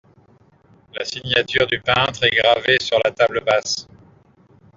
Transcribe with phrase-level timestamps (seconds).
[0.95, 3.87] La signature du peintre est gravée sur la table basse.